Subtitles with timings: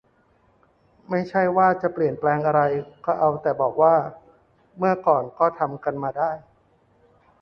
[1.09, 2.61] ไม่ใช่ว่าจะเปลี่ยนแปลงอะไร
[3.05, 3.95] ก็เอาแต่บอกว่า
[4.77, 6.31] เมื่อก่อนก็ทำกันมาได้